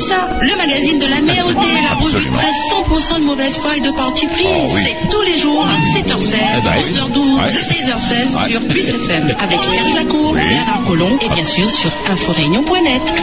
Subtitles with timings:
[0.00, 2.29] ça Le magazine de la merde et la revue
[3.00, 4.44] de presse 100% de mauvaise foi et de parti pris.
[4.68, 6.92] C'est tous les jours à 7h16, Eh ben oui.
[6.92, 7.52] 11h12, Ouais.
[7.52, 13.02] 16h16 sur Puce FM avec Serge Lacour, Bernard Collomb et bien sûr sur inforéunion.net.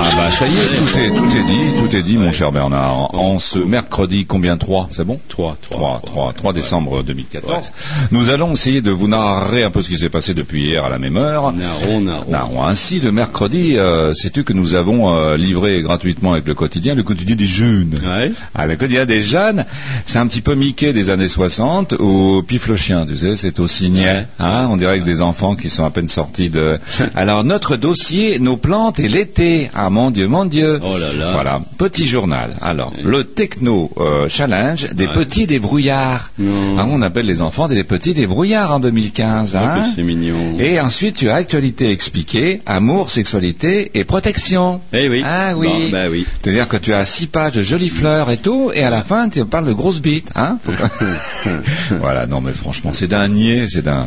[0.00, 2.52] Ah bah ça y est, tout est, tout est dit, tout est dit, mon cher
[2.52, 3.12] Bernard.
[3.16, 5.18] En ce mercredi, combien 3 C'est bon?
[5.28, 7.72] 3, 3, 3, 3 décembre 2014.
[8.12, 10.88] Nous allons essayer de vous narrer un peu ce qui s'est passé depuis hier à
[10.88, 11.52] la même heure.
[11.52, 12.30] Naron, naron.
[12.30, 12.64] Narron.
[12.64, 17.02] Ainsi, le mercredi, euh, sais-tu que nous avons euh, livré gratuitement avec le quotidien, le
[17.02, 18.00] quotidien des jeunes?
[18.00, 18.30] Ouais.
[18.54, 19.64] Ah, le quotidien des jeunes,
[20.06, 23.58] c'est un petit peu Mickey des années 60 ou Pif le chien, tu sais, c'est
[23.60, 24.26] au signet.
[24.38, 26.78] Hein, on dirait que des enfants qui sont à peine sortis de...
[27.14, 29.70] Alors, notre dossier, nos plantes et l'été.
[29.74, 30.80] Ah, mon Dieu, mon Dieu.
[30.82, 31.32] Oh là là.
[31.32, 32.56] Voilà, petit journal.
[32.60, 35.12] Alors, le techno euh, challenge des Ouais.
[35.14, 36.32] petits débrouillards.
[36.40, 39.52] Hein, on appelle les enfants des petits débrouillards en 2015.
[39.54, 40.56] Oh, Hein c'est mignon.
[40.58, 44.80] et ensuite, tu as actualité expliquée, amour, sexualité et protection.
[44.92, 45.22] Eh oui.
[45.24, 45.66] Ah oui.
[45.68, 46.26] Bon, bah oui.
[46.42, 49.28] C'est-à-dire que tu as six pages de jolies fleurs et tout, et à la fin,
[49.28, 50.30] tu parles de grosses bites.
[50.36, 50.58] Hein
[51.98, 54.06] voilà, non mais franchement, c'est d'un niais, c'est d'un...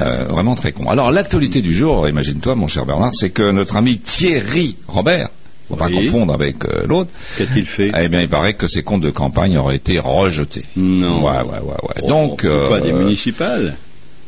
[0.00, 0.88] euh, vraiment très con.
[0.88, 5.28] Alors, l'actualité du jour, imagine-toi, mon cher Bernard, c'est que notre ami Thierry Robert,
[5.68, 6.04] faut pas Oui.
[6.06, 7.90] confondre avec euh, l'autre, Qu'a-t-il fait?
[7.98, 10.64] eh bien, il paraît que ses comptes de campagne auraient été rejetés.
[10.76, 11.24] Non.
[11.24, 12.02] Ouais, ouais, ouais, ouais.
[12.02, 13.74] Oh, Donc, des euh, municipales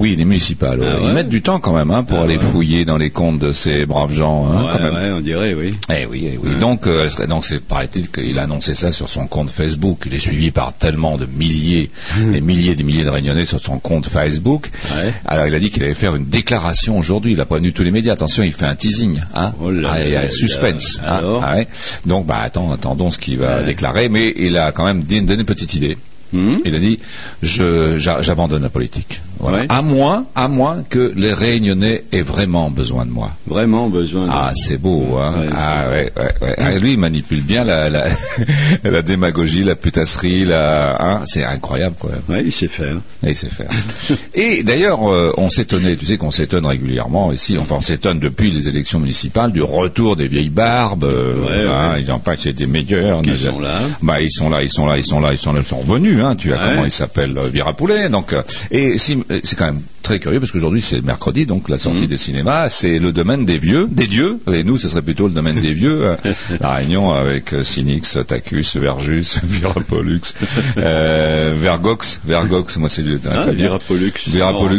[0.00, 0.80] oui, les municipales.
[0.82, 1.06] Ah ouais.
[1.08, 2.42] Ils mettent du temps quand même hein, pour Ah aller ouais.
[2.42, 4.46] fouiller dans les comptes de ces braves gens.
[4.46, 4.94] Hein, ouais, quand même.
[4.94, 5.74] ouais, on dirait, oui.
[5.92, 6.54] Eh oui, eh oui.
[6.60, 10.02] Donc, euh, donc c'est paraît-il qu'il a annoncé ça sur son compte Facebook.
[10.06, 11.90] Il est suivi par tellement de milliers
[12.34, 14.68] et milliers et milliers de réunionnais sur son compte Facebook.
[14.94, 15.12] Ouais.
[15.26, 17.32] Alors, il a dit qu'il allait faire une déclaration aujourd'hui.
[17.32, 18.12] Il a prévenu tous les médias.
[18.12, 19.20] Attention, il fait un teasing.
[19.34, 21.00] Hein Oh là Ah, il y a là suspense.
[21.02, 21.14] là.
[21.14, 21.18] hein.
[21.18, 21.66] Alors Ah ouais.
[22.06, 24.08] Donc, bah, attends, attendons ce qu'il va déclarer.
[24.08, 25.98] Mais il a quand même donné une petite idée.
[26.32, 26.98] Hmm Il a dit,
[27.42, 29.20] j'abandonne la politique.
[29.40, 29.64] Voilà.
[29.68, 33.30] À moins, à moins que les Réunionnais aient vraiment besoin de moi.
[33.46, 34.30] Vraiment besoin de...
[34.32, 35.34] Ah, c'est beau, hein.
[35.40, 36.54] Ouais, ah, ouais, ouais, ouais.
[36.58, 38.06] Ah, lui, il manipule bien la, la,
[38.84, 41.22] la démagogie, la putasserie, la, hein.
[41.26, 42.10] C'est incroyable, quoi.
[42.28, 42.96] Ouais, il sait faire.
[43.24, 43.68] Et il sait faire.
[44.34, 48.50] Et d'ailleurs, euh, on s'étonnait, tu sais qu'on s'étonne régulièrement ici, enfin on s'étonne depuis
[48.50, 51.04] les élections municipales du retour des vieilles barbes.
[51.04, 51.96] euh, Ouais, hein.
[51.98, 53.20] Ils n'ont pas que c'était meilleurs.
[53.24, 53.78] Ils mais- sont là?
[54.02, 55.78] Bah ils sont là, ils sont là, ils sont là, ils sont là, ils sont
[55.78, 56.20] revenus.
[56.22, 58.08] Hein, tu as comment il s'appelle euh, Vira Poulet.
[58.08, 61.68] Donc euh, et si- euh, c'est quand même très curieux parce qu'aujourd'hui c'est mercredi, donc
[61.68, 62.06] la sortie Mhm.
[62.06, 64.38] des cinémas, c'est le domaine des vieux, des dieux.
[64.52, 66.02] Et nous, ce serait plutôt le domaine des vieux.
[66.04, 66.16] euh,
[66.60, 70.20] la Réunion avec euh, Cynix, Tacus, Verjus, Virapollux,
[70.78, 72.76] euh, Vergox, Vergox.
[72.78, 73.50] Moi c'est le Ah.
[73.50, 74.12] Virapollux,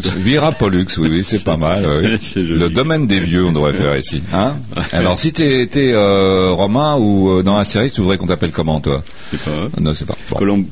[0.09, 0.19] Oh.
[0.19, 1.85] Virapollux, oui, oui, c'est pas mal.
[1.85, 2.17] oui.
[2.35, 4.23] Le domaine des vieux, on devrait faire ici.
[4.33, 4.55] Hein
[4.91, 8.51] Alors, si t'es étais, euh, romain ou euh, dans la série, tu voudrais qu'on t'appelle
[8.51, 9.03] comment, toi?
[9.31, 9.51] C'est pas...
[9.51, 9.69] hein.
[9.79, 10.16] Non, c'est pas.
[10.31, 10.37] Bon.
[10.39, 10.66] Colom-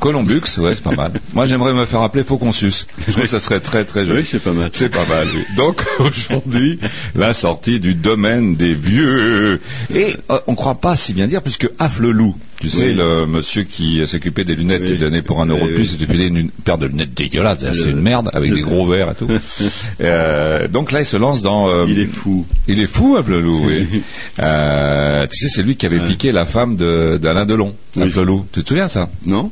[0.00, 1.12] Colombix ouais, c'est pas mal.
[1.32, 2.86] Moi, j'aimerais me faire appeler Fauconsus.
[3.06, 4.20] Je trouve que ça serait très, très joli.
[4.20, 4.70] Oui, c'est pas mal.
[4.74, 5.42] C'est pas mal, oui.
[5.56, 6.78] Donc, aujourd'hui,
[7.14, 9.60] la sortie du domaine des vieux.
[9.94, 12.94] Et euh, on croit pas si bien dire, puisque Afflelou, tu sais, Oui.
[12.94, 14.88] le monsieur qui s'occupait des lunettes, Oui.
[14.92, 15.96] tu donnais pour un euro de plus, oui.
[16.02, 17.60] et tu filais une, une paire de lunettes dégueulasses.
[17.60, 19.28] C'est Le- une merde, avec des gros verres et tout.
[20.00, 21.68] Euh, donc là, il se lance dans...
[21.68, 22.44] euh, Il est fou.
[22.68, 23.86] il est fou, Afflelou, oui.
[24.36, 28.04] Tu sais, c'est lui qui avait piqué la femme de- d'Alain Delon, Oui.
[28.04, 28.46] Afflelou.
[28.52, 29.08] Tu te souviens ça?
[29.26, 29.50] Non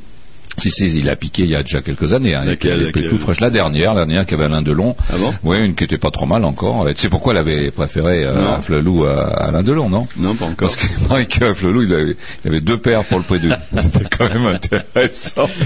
[0.57, 2.35] si, si, il a piqué il y a déjà quelques années.
[2.35, 3.41] Hein, Laquelle, il tout fraîche.
[3.41, 4.97] La dernière, la dernière qui avait Alain Delon.
[5.11, 5.33] Ah bon?
[5.45, 6.87] Oui, une qui était pas trop mal encore.
[6.97, 8.61] Sais pourquoi elle avait préféré euh.
[8.61, 10.07] Flelou à Alain Delon, non?
[10.17, 10.69] Non, pas encore.
[10.69, 13.57] Parce que Mike Flelou, il avait, il avait deux paires pour le prix d'une.
[13.79, 15.49] C'était quand même intéressant.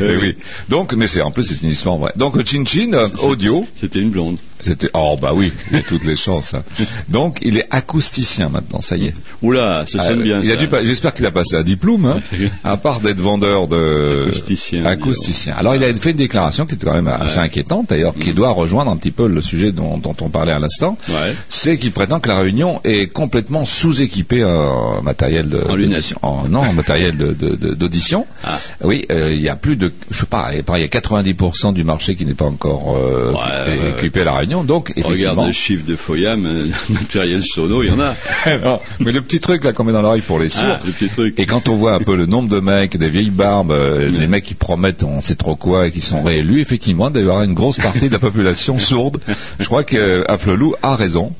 [0.00, 0.36] Eh oui.
[0.68, 2.12] Donc, mais c'est en plus c'est une histoire vraie.
[2.16, 4.38] Donc Chin Chin audio, C'était une blonde.
[4.62, 6.54] C'était oh bah oui, il y a toutes les chances.
[6.54, 6.62] hein.
[7.08, 9.14] Donc il est acousticien maintenant, ça y est.
[9.42, 10.52] Oula, ça sonne Ah, bien il ça.
[10.54, 12.20] a dû pas- J'espère qu'il a passé un diplôme, hein,
[12.64, 15.54] à part d'être vendeur de Acousticien, acousticien.
[15.56, 18.50] Alors il a fait une déclaration qui est quand même assez inquiétante d'ailleurs, qui doit
[18.50, 20.96] rejoindre un petit peu le sujet dont, dont on parlait à l'instant.
[21.08, 21.34] Ouais.
[21.48, 25.90] C'est qu'il prétend que la Réunion est complètement sous-équipée en matériel de En lunettes.
[25.94, 26.18] d'audition.
[26.22, 28.26] En- non, en matériel de- de- de- d'audition.
[28.44, 28.58] Ah.
[28.84, 31.84] Oui, euh, il y a plus de, je sais pas, il y a 90% du
[31.84, 34.51] marché qui n'est pas encore euh, ouais, équipé à la Réunion.
[34.64, 38.14] Donc Regarde le chiffre de Foyam, euh, matériel sono, il y en a.
[38.62, 40.64] Non, mais le petit truc là qu'on met dans l'oreille pour les sourds.
[40.66, 41.34] Ah, le petit truc.
[41.38, 44.26] Et quand on voit un peu le nombre de mecs, des vieilles barbes, euh, des
[44.26, 47.24] mecs qui promettent on sait trop quoi et qui sont réélus, effectivement, il doit y
[47.24, 49.18] avoir une grosse partie de la population sourde.
[49.58, 51.32] Je crois que Afflelou a raison.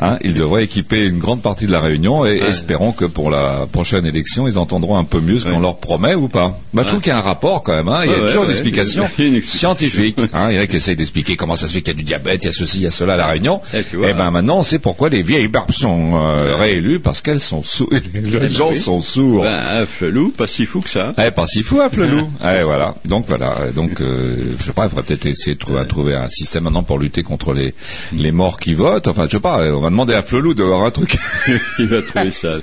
[0.00, 2.48] Hein, il devrait équiper une grande partie de la Réunion et Ouais.
[2.50, 6.14] espérons que pour la prochaine élection, ils entendront un peu mieux ce qu'on leur promet
[6.14, 6.58] ou pas.
[6.74, 7.88] Bah, je trouve qu'il y a un rapport quand même.
[7.88, 9.08] Hein, il y a toujours une explication.
[9.44, 10.18] scientifique.
[10.32, 11.98] Hein, il y en a qui essayent d'expliquer comment ça se fait qu'il y a
[11.98, 13.60] du diabète, il y a ceci, il y a cela à la Réunion.
[13.74, 14.10] Eh, tu vois.
[14.10, 17.62] Et ben maintenant, on sait pourquoi les vieilles barbes sont euh, réélues parce qu'elles sont
[17.62, 17.92] sourdes.
[18.14, 18.78] Les ben gens oui.
[18.78, 19.42] sont sourds.
[19.42, 21.14] Ben, un flelou, pas si fou que ça.
[21.18, 22.30] Eh, pas si fou, à Flelou.
[22.44, 22.94] Eh, voilà.
[23.04, 23.56] Donc voilà.
[23.74, 26.82] Donc, euh, je sais pas, il faudrait peut-être essayer de trouver, trouver un système maintenant
[26.82, 27.74] pour lutter contre les,
[28.12, 29.08] les morts qui votent.
[29.08, 29.60] Enfin, je sais pas.
[29.72, 31.18] On va demander à Flelou d'avoir un truc.
[31.78, 32.56] Il va trouver ça.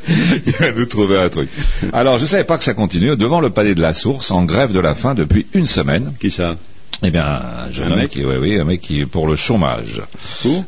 [0.46, 1.50] Il va nous trouver un truc.
[1.92, 3.16] Alors, je savais pas que ça continue.
[3.16, 6.14] Devant le palais de la Source, en grève de la faim depuis une semaine.
[6.20, 6.56] Qui ça?
[7.06, 9.28] Eh bien, un jeune Un homme mec qui, oui, oui, un mec qui est pour
[9.28, 10.02] le chômage.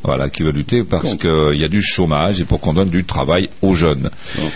[0.04, 3.06] Voilà, qui veut lutter parce qu'il y a du chômage et pour qu'on donne du
[3.06, 4.10] travail aux jeunes.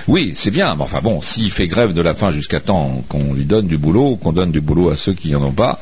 [0.08, 3.34] Oui, c'est bien, mais enfin bon, s'il fait grève de la faim jusqu'à temps qu'on
[3.34, 5.80] lui donne du boulot, qu'on donne du boulot à ceux qui en ont pas,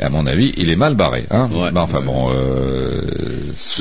[0.00, 1.24] à mon avis, il est mal barré.
[1.30, 1.56] Hein Mm.
[1.56, 1.70] Ouais.
[1.76, 2.04] Enfin Ouais.
[2.04, 3.00] bon, euh,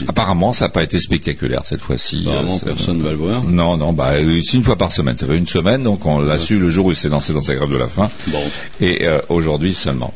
[0.07, 2.23] apparemment, ça n'a pas été spectaculaire cette fois-ci.
[2.27, 3.43] Apparemment, Euh, personne ne va le voir.
[3.43, 5.17] Non, non, bah, euh, c'est une fois par semaine.
[5.17, 7.41] Ça fait une semaine, donc on l'a su le jour où il s'est lancé dans
[7.41, 8.39] sa grève de la faim Bon.
[8.79, 10.13] et euh, aujourd'hui seulement.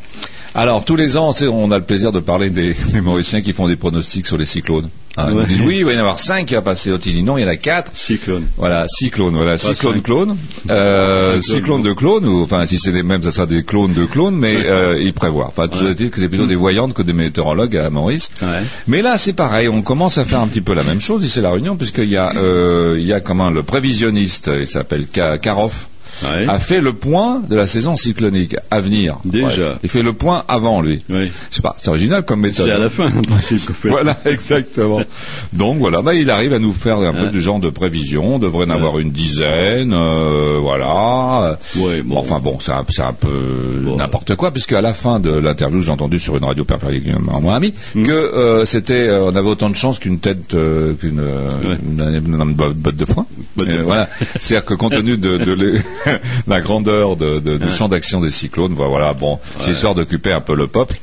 [0.58, 3.68] Alors tous les ans, on a le plaisir de parler des, des Mauriciens qui font
[3.68, 4.90] des pronostics sur les cyclones.
[5.18, 5.46] Hein, Ouais.
[5.48, 7.24] disent oui, il va y en avoir cinq qui va passer au Tini.
[7.24, 7.92] Non, il y en a quatre.
[7.96, 8.48] Cyclone.
[8.58, 10.38] Voilà, cyclone, voilà, cyclone clone,
[10.70, 11.82] euh, Cyclone.
[11.84, 14.56] de clone, ou enfin si c'est les mêmes, ça sera des clones de clones, mais
[14.66, 15.48] euh, ils prévoient.
[15.48, 18.30] Enfin, toujours est-il que c'est plutôt des voyantes que des météorologues à Maurice.
[18.42, 18.48] Ouais.
[18.88, 21.40] Mais là, c'est pareil, on commence à faire un petit peu la même chose ici
[21.40, 25.08] à la Réunion, puisqu'il y a, euh, il y a comment le prévisionniste, il s'appelle
[25.08, 25.88] Ka- Karoff,
[26.24, 26.46] Ouais.
[26.48, 29.18] a fait le point de la saison cyclonique à venir.
[29.26, 29.48] Déjà.
[29.72, 29.76] Ouais.
[29.84, 31.04] Il fait le point avant lui.
[31.10, 31.30] Oui.
[31.50, 32.68] Je sais pas, c'est original comme méthode.
[32.68, 33.22] C'est à la fin, le-
[33.90, 35.02] Voilà, exactement.
[35.54, 38.36] Donc voilà, bah, il arrive à nous faire un peu Hein du genre de prévision.
[38.36, 41.58] On devrait en avoir une dizaine, euh, voilà.
[42.06, 42.18] Bon.
[42.18, 43.28] Enfin bon, c'est un, peu
[43.84, 43.98] Bon.
[43.98, 47.50] n'importe quoi, puisque à la fin de l'interview, j'ai entendu sur une radio particulièrement mon
[47.52, 48.04] ami Hmm.
[48.04, 51.22] que euh, c'était, euh, on avait autant de chance qu'une tête, euh, qu'une
[52.56, 53.26] botte de foin.
[53.56, 54.10] Voilà,
[54.40, 55.80] c'est-à-dire que compte tenu de, de les-
[56.48, 57.72] la grandeur de, de- du Ouais.
[57.72, 60.96] champ d'action des cyclones, voilà, bon, c'est histoire d'occuper un peu le peuple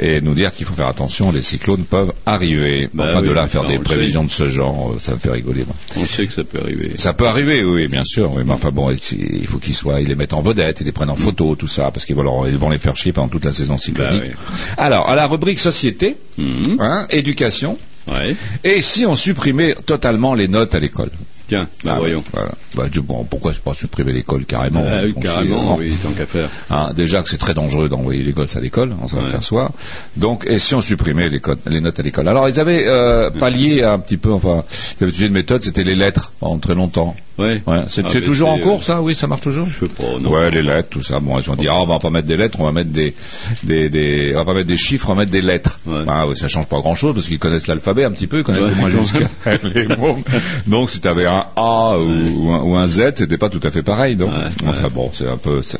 [0.00, 2.88] et nous dire qu'il faut faire attention, les cyclones peuvent arriver.
[2.94, 5.64] Bah enfin, de là faire des prévisions de ce genre, euh, ça me fait rigoler.
[5.66, 5.74] moi.
[5.96, 6.92] On sait que ça peut arriver.
[6.96, 8.30] Ça peut arriver, oui, bien sûr.
[8.34, 10.92] Oui, mais enfin bon, il faut qu'ils soient, ils les mettent en vedette, ils les
[10.92, 13.28] prennent en photo, tout ça, parce qu'ils vont, leur- ils vont les faire chier pendant
[13.28, 14.30] toute la saison cyclonique.
[14.32, 16.78] Bah Alors, à la rubrique société, Mhm.
[16.80, 18.36] hein, éducation, Ouais.
[18.64, 21.10] et si on supprimait totalement les notes à l'école?
[21.48, 22.24] Tiens, bah Ah, voyons.
[22.32, 22.50] Voilà.
[22.74, 26.48] Bah, du- bon, pourquoi pas supprimer l'école carrément Ah, oui, carrément, oui, tant qu'à faire.
[26.70, 29.28] Hein, déjà que c'est très dangereux d'envoyer les gosses à l'école, on s'en Ouais.
[29.28, 29.70] aperçoit.
[30.16, 32.26] Donc, et si on supprimait les, les notes à l'école?
[32.28, 34.64] Alors, ils avaient euh, pallié un petit peu, enfin,
[34.98, 37.14] ils avaient utilisé une méthode, c'était les lettres pendant très longtemps.
[37.38, 37.62] Ouais.
[37.66, 37.82] Ouais.
[37.88, 39.66] C'est Ah, mais toujours en c'est, cours, euh, ça Oui, ça marche toujours?
[39.68, 40.30] Je sais pas, non.
[40.30, 41.20] Ouais, les lettres, tout ça.
[41.20, 43.14] Bon, ils ont dit, ah, on va pas mettre des lettres, on va mettre des,
[43.62, 45.78] des, des, on va pas mettre des chiffres, on va mettre des lettres.
[45.86, 46.00] Ouais.
[46.08, 48.44] Ah, oui, ça change pas grand chose parce qu'ils connaissent l'alphabet un petit peu, ils
[48.44, 49.28] connaissent Ouais, quand jusqu'à
[49.74, 50.18] les mots.
[50.66, 53.60] Donc, si tu avais un A ou, ou un, ou un Z, c'était pas tout
[53.62, 54.16] à fait pareil.
[54.16, 54.90] Donc, Ouais, enfin ouais.
[54.94, 55.78] bon, c'est un peu, ça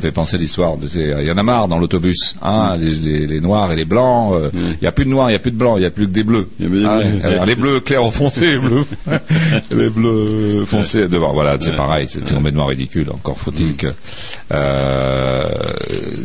[0.00, 0.74] fait penser à l'histoire.
[0.94, 4.34] Il y en a marre dans l'autobus, hein, les, les- les noirs et les blancs.
[4.34, 4.50] euh,
[4.80, 5.90] Il y a plus de noirs, il y a plus de blancs, il y a
[5.90, 6.48] plus que des bleus.
[6.60, 7.06] Il y a plus des Ah, bleus.
[7.06, 7.24] ouais.
[7.24, 8.84] Alors, les bleus clairs ou foncés, les bleus,
[9.76, 11.32] les bleus foncés devant.
[11.32, 13.08] Voilà, c'est pareil, c'est complètement ridicule.
[13.12, 13.88] Encore faut-il que
[14.52, 15.44] euh,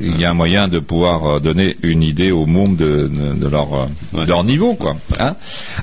[0.02, 3.34] il y a un moyen de pouvoir euh, donner une idée au monde de, de-
[3.40, 4.96] de leur euh, de leur niveau, quoi.
[5.20, 5.36] Hein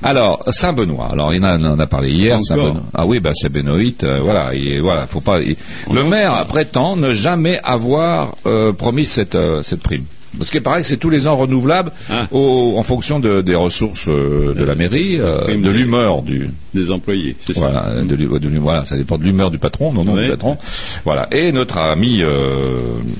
[0.02, 1.08] alors Saint Benoît.
[1.12, 2.38] Alors il en a, on en a parlé hier.
[2.42, 2.82] Saint Benoît.
[2.94, 3.76] Ah oui, bah c'est Benoît.
[4.02, 5.40] euh, voilà, il, voilà, faut pas.
[5.40, 5.56] il-
[5.92, 10.04] le maire prétend ne jamais avoir euh, promis cette cette prime.
[10.38, 12.28] Parce qu'il paraît que c'est tous les ans renouvelable Ah.
[12.30, 16.90] au- en fonction de- des ressources euh, de la mairie, euh, de l'humeur du, Des
[16.92, 17.60] employés, c'est ça.
[17.60, 20.24] voilà, de, l'hu- de voilà, ça dépend de l'humeur du patron, non, non, Ouais.
[20.24, 20.56] du patron.
[21.04, 21.28] Voilà.
[21.32, 22.78] Et notre ami euh,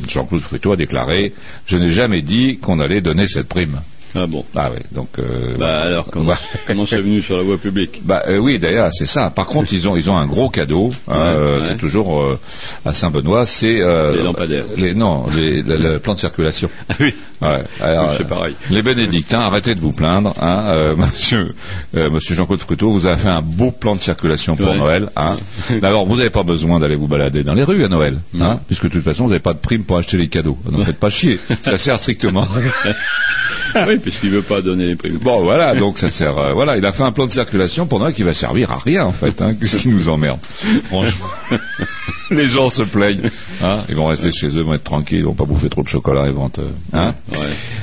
[0.09, 1.33] Jean-Claude Fruteau a déclaré
[1.67, 3.81] Je n'ai jamais dit qu'on allait donner cette prime.
[4.15, 4.45] Ah bon.
[4.57, 5.09] Ah oui, donc.
[5.19, 5.23] euh,
[5.53, 5.81] Bah voilà.
[5.83, 6.33] alors, comment,
[6.67, 8.01] comment c'est venu sur la voie publique?
[8.05, 9.31] Bah, euh, oui, d'ailleurs, c'est ça.
[9.31, 10.91] Par contre, ils ont ils ont un gros cadeau.
[11.09, 11.65] hein, Ouais, euh, ouais.
[11.67, 12.39] C'est toujours euh,
[12.85, 13.47] à Saint-Benoît.
[13.47, 14.65] C'est Les lampadaires.
[14.77, 16.71] Les, non, les, le, le plan de circulation.
[16.89, 17.15] Ah oui.
[17.41, 18.55] Ouais, alors, c'est pareil.
[18.71, 20.35] Les bénédictins, arrêtez de vous plaindre.
[20.43, 21.55] Hein, monsieur
[21.95, 24.75] monsieur Jean-Claude Fruteau vous a fait un beau plan de circulation pour.
[24.75, 25.09] Noël.
[25.17, 25.37] Hein.
[25.81, 28.85] D'abord, vous n'avez pas besoin d'aller vous balader dans les rues à Noël, hein, puisque
[28.85, 30.59] de toute façon, vous n'avez pas de prime pour acheter les cadeaux.
[30.71, 31.39] Ne faites pas chier.
[31.63, 32.47] Ça sert strictement.
[33.89, 35.19] oui, puisqu'il veut pas donner les primes.
[35.19, 36.37] Bon, voilà, donc ça sert.
[36.39, 38.79] euh, voilà, il a fait un plan de circulation pour Noël qui va servir à
[38.79, 39.41] rien en fait.
[39.43, 40.39] Hein, Qu'est-ce qui nous emmerde?
[40.85, 41.27] Franchement,
[42.31, 43.31] les gens se plaignent.
[43.63, 45.83] Hein, ils vont rester chez eux, ils vont être tranquilles, ils vont pas bouffer trop
[45.83, 46.51] de chocolat, ils vont.
[46.59, 46.63] euh,
[46.93, 47.15] hein.
[47.33, 47.39] Ouais.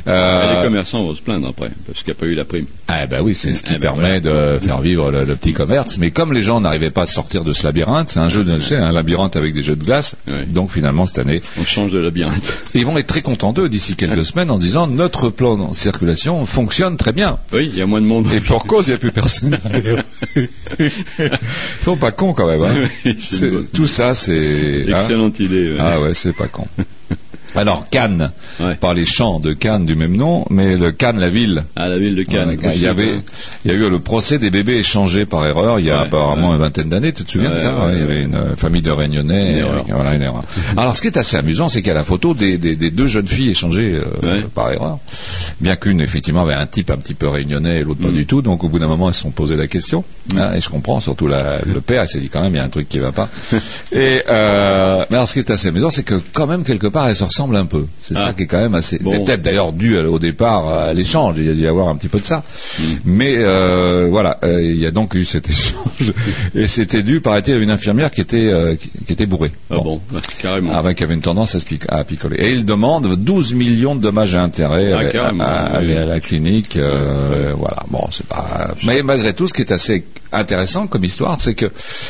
[0.08, 2.46] Euh, Et les commerçants vont se plaindre après, parce qu'il n'y a pas eu la
[2.46, 2.65] prime.
[2.88, 5.53] Ah ben oui, c'est ce qui Eh ben permet de faire vivre le, le petit
[5.53, 5.98] commerce.
[5.98, 8.58] Mais comme les gens n'arrivaient pas à sortir de ce labyrinthe, c'est un jeu, de,
[8.75, 10.15] un labyrinthe avec des jeux de glace.
[10.27, 10.46] Oui.
[10.48, 12.53] Donc finalement cette année, On change de labyrinthe.
[12.74, 16.98] ils vont être très contents d'eux d'ici quelques semaines en disant notre plan circulation fonctionne
[16.98, 17.38] très bien.
[17.53, 18.27] Oui, il y a moins de monde.
[18.34, 19.57] Et pour cause, il n'y a plus personne.
[20.79, 20.89] Ils
[21.84, 22.62] sont pas cons quand même.
[22.63, 22.89] Hein.
[23.05, 23.15] Oui,
[23.74, 24.86] tout ça, c'est.
[24.91, 25.00] hein.
[25.01, 25.72] Excellente idée.
[25.74, 25.77] ouais.
[25.79, 26.67] Ah ouais, c'est pas con.
[27.61, 28.75] Alors Cannes, Ouais.
[28.75, 31.63] pas les champs de Cannes du même nom, mais le Cannes, la ville.
[31.75, 32.49] À la ville de Cannes.
[32.49, 33.19] Ouais, il y avait,
[33.65, 36.07] il y a eu le procès des bébés échangés par erreur il y a Ouais,
[36.07, 37.13] apparemment une vingtaine d'années.
[37.13, 39.51] Tu te souviens de ça Ouais, Il y avait une euh, famille de Réunionnais.
[39.53, 39.85] Une euh, erreur.
[39.89, 40.43] voilà, une erreur.
[40.77, 42.91] Alors, ce qui est assez amusant, c'est qu'il y a la photo des, des- des
[42.91, 44.99] deux jeunes filles échangées euh, par erreur.
[45.61, 48.13] Bien qu'une, effectivement, avait un type un petit peu réunionnais et l'autre pas Mm.
[48.13, 48.41] du tout.
[48.41, 50.03] Donc, au bout d'un moment, elles se sont posé la question.
[50.35, 52.59] Hein, et je comprends, surtout la- le père, il s'est dit quand même, il y
[52.59, 53.29] a un truc qui va pas.
[53.91, 57.07] et euh, mais alors, ce qui est assez amusant, c'est que quand même, quelque part,
[57.07, 57.85] elles se ressemblent un peu.
[57.99, 58.27] C'est Ah.
[58.27, 58.97] ça qui est quand même assez...
[58.99, 59.11] Bon.
[59.11, 61.35] C'est peut-être d'ailleurs dû à- au départ à l'échange.
[61.37, 62.43] Il y a dû y avoir un petit peu de ça.
[62.79, 62.83] Mm.
[63.05, 66.13] Mais euh, voilà, euh, il y a donc eu cet échange.
[66.55, 69.51] Et c'était dû, paraît-il, à une infirmière qui était, euh, qui, qui était bourrée.
[69.69, 70.73] Ah bon, ouais, carrément.
[70.73, 72.37] Avant qui avait une tendance à, se pic- à picoler.
[72.39, 75.93] Et il demande 12 millions de dommages et intérêts Ah, à, à- à- oui.
[75.95, 76.75] à la clinique.
[76.77, 77.83] euh, Voilà.
[77.89, 78.71] Bon, c'est pas.
[78.85, 81.67] Mais malgré tout, ce qui est assez intéressant comme histoire, c'est que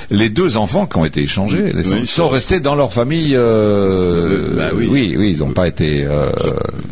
[0.10, 2.06] les deux enfants qui ont été échangés Oui.
[2.06, 3.36] sont restés dans leur famille.
[3.36, 4.88] euh, Bah oui.
[4.90, 6.04] oui, oui, ils n'ont pas été.
[6.06, 6.32] euh,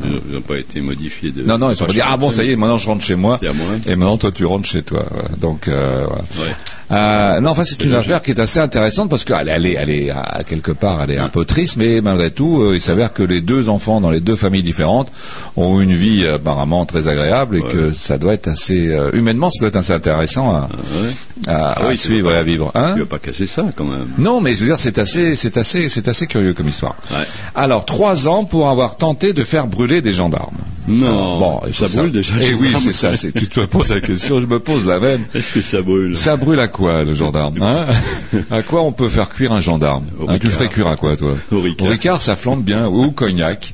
[0.03, 1.43] Ils n'ont pas été modifiés de.
[1.43, 3.39] non, non, ils pas dit ah bon, ça y est, maintenant je rentre chez moi.
[3.87, 5.05] Et maintenant, toi, tu rentres chez toi.
[5.39, 6.21] Donc, euh, voilà.
[6.21, 6.55] Ouais.
[6.91, 9.89] Euh, non, enfin, c'est une affaire qui est assez intéressante parce qu'elle elle est, elle
[9.89, 13.11] est, à quelque part, elle est un peu triste, mais malgré tout, euh, il s'avère
[13.11, 15.11] que les deux enfants dans les deux familles différentes
[15.57, 17.71] ont une vie apparemment très agréable et Ouais.
[17.71, 21.53] que ça doit être assez, euh, humainement, ça doit être assez intéressant à, Ah ouais.
[21.53, 22.71] à- Ah oui, suivre et à vivre.
[22.75, 24.07] Hein Tu vas pas casser ça quand même.
[24.19, 26.95] non, mais je veux dire, c'est assez, c'est assez, c'est assez curieux comme histoire.
[27.11, 27.25] Ouais.
[27.55, 30.57] Alors, trois ans pour avoir tenté de faire brûler des gendarmes.
[30.87, 32.35] Non, bon, faut ça brûle déjà.
[32.41, 33.15] Et les oui, c'est ça.
[33.15, 35.23] c'est- Tu te poses la question, je me pose la même.
[35.33, 36.15] Est-ce que ça brûle?
[36.15, 37.85] Ça brûle à quoi le gendarme hein?
[38.51, 40.05] À quoi on peut faire cuire un gendarme?
[40.27, 41.35] Hein, Tu le ferais cuire à quoi toi?
[41.51, 41.87] Au Ricard.
[41.87, 43.73] Au Ricard, ça flambe bien ou au cognac.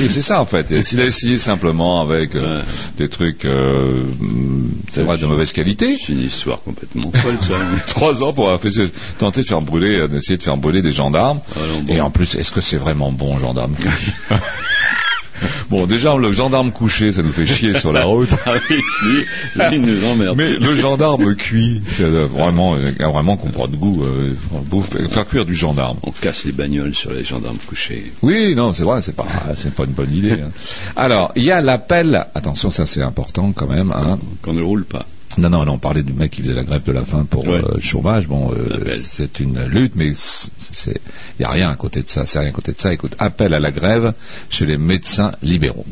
[0.00, 0.70] Et c'est ça en fait.
[0.70, 2.64] Et S'il a essayé simplement avec euh, Ouais.
[2.96, 4.04] des trucs, euh,
[4.88, 5.98] c'est vrai, de mauvaise qualité.
[6.04, 7.54] C'est une histoire complètement folle, ça.
[7.88, 8.70] Trois ans pour avoir fait
[9.18, 11.40] tenter de faire brûler, euh, d'essayer de faire brûler des gendarmes.
[11.56, 11.94] Alors, bon.
[11.94, 13.74] Et en plus, est-ce que c'est vraiment bon gendarme?
[15.70, 18.30] Bon, déjà le gendarme couché, ça nous fait chier sur la route.
[18.46, 19.16] Ah oui, lui,
[19.56, 20.36] lui, il nous emmerde.
[20.36, 24.02] Mais le gendarme cuit, c'est euh, vraiment, euh, vraiment qu'on prend de goût.
[24.04, 24.34] euh,
[24.70, 25.98] bouffe- faire cuire du gendarme.
[26.02, 28.12] On casse les bagnoles sur les gendarmes couchés.
[28.22, 30.32] Oui, non, c'est vrai, c'est pas, c'est pas une bonne idée.
[30.32, 30.50] hein.
[30.96, 32.26] Alors, il y a l'appel.
[32.34, 33.92] Attention, ça c'est important quand même.
[33.92, 34.18] Hein.
[34.42, 35.06] Qu'on ne roule pas.
[35.38, 37.46] Non, non, non, on parlait du mec qui faisait la grève de la faim pour
[37.46, 37.62] Ouais.
[37.64, 38.26] euh, le chômage.
[38.26, 41.00] Bon, euh, c'est une lutte, mais c'est,
[41.38, 42.26] il y a rien à côté de ça.
[42.26, 42.92] C'est rien à côté de ça.
[42.92, 44.12] Écoute, appel à la grève
[44.48, 45.86] chez les médecins libéraux.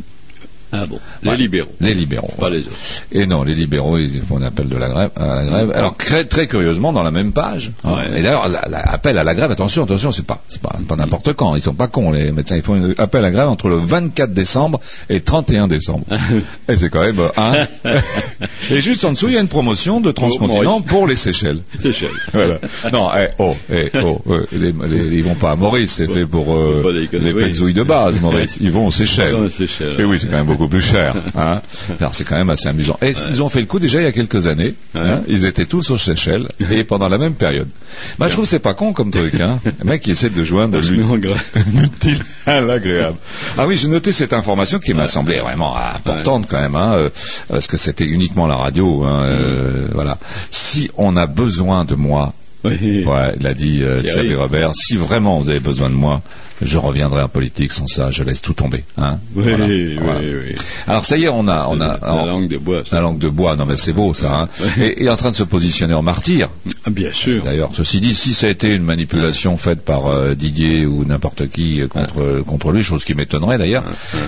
[0.72, 0.98] Ah bon.
[1.22, 1.36] Les Ouais.
[1.36, 1.70] libéraux.
[1.80, 2.30] Les libéraux.
[2.38, 2.70] Pas les autres.
[3.12, 5.72] Et non, les libéraux, ils font un appel de la grève, à la grève.
[5.74, 7.72] Alors, très, très curieusement, dans la même page.
[7.84, 8.18] hein, Ouais.
[8.18, 10.96] Et d'ailleurs, la- la- appel à la grève, attention, attention, c'est pas, c'est pas, pas
[10.96, 11.54] n'importe quand.
[11.56, 12.56] Ils sont pas cons, les médecins.
[12.56, 16.04] Ils font un appel à la grève entre le 24 décembre et 31 décembre.
[16.68, 17.66] et c'est quand même, hein.
[18.70, 21.60] et juste en dessous, il y a une promotion de transcontinent pour les Seychelles.
[21.80, 22.10] Seychelles.
[22.32, 22.58] Voilà.
[22.92, 26.26] Non, eh, oh, eh, oh, euh, les- les- ils vont pas à Maurice, c'est fait
[26.26, 27.72] pour euh, les oui.
[27.72, 28.58] de base, Maurice.
[28.60, 29.50] Ils vont aux Seychelles.
[29.50, 29.96] Seychelles.
[29.98, 31.14] Et oui, c'est quand même beaucoup plus cher.
[31.36, 31.60] Hein.
[32.00, 32.98] Alors c'est quand même assez amusant.
[33.02, 34.74] Et ils ont fait le coup déjà il y a quelques années.
[34.94, 35.20] hein.
[35.28, 37.68] Ils étaient tous aux Seychelles et pendant la même période.
[38.18, 39.40] Moi, je trouve que c'est pas con comme truc.
[39.40, 39.60] Hein.
[39.78, 43.16] Le mec qui essaie de joindre l'utile à l'agréable.
[43.56, 47.10] Ah oui, j'ai noté cette information qui m'a semblé vraiment importante quand même, hein, euh,
[47.48, 49.04] parce que c'était uniquement la radio.
[49.04, 50.18] Hein, euh, voilà.
[50.50, 52.34] Si on a besoin de moi,
[52.64, 53.04] Oui.
[53.04, 54.02] Ouais, il a dit euh.
[54.02, 54.72] Thierry Robert.
[54.74, 56.22] Si vraiment vous avez besoin de moi,
[56.62, 57.72] je reviendrai en politique.
[57.72, 58.84] Sans ça, je laisse tout tomber.
[58.96, 60.20] Hein Oui, Voilà, oui, voilà.
[60.20, 60.54] oui.
[60.86, 62.82] Alors ça y est, on a, on a la, langue de bois.
[62.88, 62.96] ça.
[62.96, 63.56] la langue de bois.
[63.56, 64.32] Non, mais c'est beau ça.
[64.32, 64.48] Hein
[64.80, 66.48] et il est en train de se positionner en martyr.
[66.84, 67.42] Ah, bien sûr.
[67.44, 71.48] D'ailleurs, ceci dit, si ça a été une manipulation faite par euh, Didier ou n'importe
[71.48, 73.84] qui euh, contre contre lui, chose qui m'étonnerait d'ailleurs,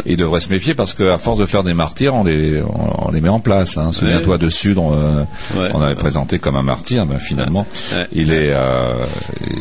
[0.06, 3.10] il devrait se méfier parce qu'à force de faire des martyrs, on les on, on
[3.10, 3.76] les met en place.
[3.78, 3.92] Hein.
[3.92, 5.24] Souviens-toi de Sud, on, euh,
[5.56, 5.70] Ouais.
[5.74, 7.66] on avait présenté comme un martyr, mais finalement,
[8.12, 9.04] il est euh,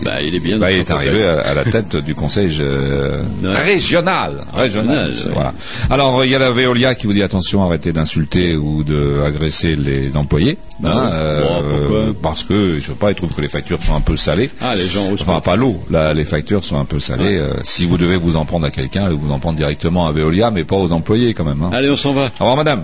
[0.03, 3.21] Bah, il est bien bah, il est arrivé à, à la tête du conseil euh,
[3.43, 3.53] Ouais.
[3.55, 4.45] régional.
[4.53, 5.13] Régional.
[5.33, 5.53] Voilà.
[5.89, 9.75] Alors il y a la Veolia qui vous dit attention, arrêtez d'insulter ou de agresser
[9.75, 10.57] les employés.
[10.83, 14.01] Ah hein, pourquoi parce que je sais pas, ils trouvent que les factures sont un
[14.01, 14.49] peu salées.
[14.61, 15.41] Ah, les gens Enfin, pas.
[15.41, 15.77] pas l'eau.
[15.89, 17.37] Là, les factures sont un peu salées.
[17.37, 20.51] Euh, si vous devez vous en prendre à quelqu'un, vous en prendre directement à Veolia,
[20.51, 21.61] mais pas aux employés quand même.
[21.63, 21.71] Hein.
[21.73, 22.25] Allez, on s'en va.
[22.39, 22.83] Au revoir, madame.